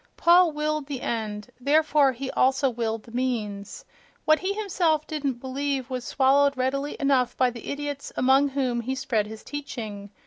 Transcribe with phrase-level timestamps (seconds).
[0.17, 3.85] Paul willed the end; therefore he also willed the means....
[4.25, 8.95] What he himself didn't believe was swallowed readily enough by the idiots among whom he
[8.95, 10.09] spread his teaching.